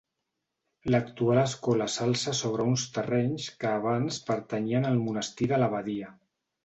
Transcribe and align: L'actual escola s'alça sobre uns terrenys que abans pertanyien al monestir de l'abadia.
L'actual 0.93 1.41
escola 1.41 1.87
s'alça 1.95 2.33
sobre 2.39 2.65
uns 2.71 2.85
terrenys 2.95 3.51
que 3.65 3.69
abans 3.73 4.19
pertanyien 4.31 4.89
al 4.93 4.99
monestir 5.07 5.51
de 5.53 5.61
l'abadia. 5.63 6.11